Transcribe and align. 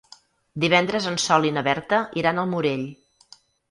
Divendres 0.63 1.07
en 1.13 1.21
Sol 1.27 1.47
i 1.51 1.53
na 1.59 1.65
Berta 1.69 2.03
iran 2.25 2.41
al 2.47 2.53
Morell. 2.57 2.87